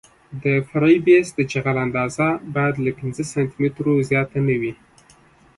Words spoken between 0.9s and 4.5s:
بیس د جغل اندازه باید له پنځه سانتي مترو زیاته